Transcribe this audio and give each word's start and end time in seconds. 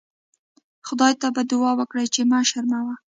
خدای 0.87 1.13
ته 1.21 1.27
به 1.35 1.41
دوعا 1.51 1.71
وکړئ 1.79 2.05
چې 2.13 2.21
مه 2.29 2.39
شرموه. 2.49 2.95